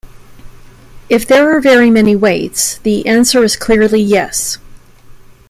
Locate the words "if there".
1.09-1.55